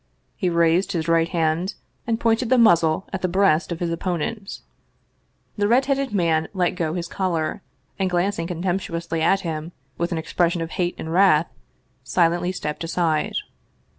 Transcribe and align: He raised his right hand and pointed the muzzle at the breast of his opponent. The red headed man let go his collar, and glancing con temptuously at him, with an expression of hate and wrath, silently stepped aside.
He 0.35 0.49
raised 0.49 0.93
his 0.93 1.07
right 1.07 1.29
hand 1.29 1.75
and 2.07 2.19
pointed 2.19 2.49
the 2.49 2.57
muzzle 2.57 3.07
at 3.13 3.21
the 3.21 3.27
breast 3.27 3.71
of 3.71 3.79
his 3.79 3.91
opponent. 3.91 4.61
The 5.59 5.67
red 5.67 5.85
headed 5.85 6.11
man 6.11 6.47
let 6.55 6.71
go 6.71 6.95
his 6.95 7.07
collar, 7.07 7.61
and 7.99 8.09
glancing 8.09 8.47
con 8.47 8.63
temptuously 8.63 9.19
at 9.21 9.41
him, 9.41 9.73
with 9.99 10.11
an 10.11 10.17
expression 10.17 10.61
of 10.63 10.71
hate 10.71 10.95
and 10.97 11.13
wrath, 11.13 11.51
silently 12.03 12.51
stepped 12.51 12.83
aside. 12.83 13.35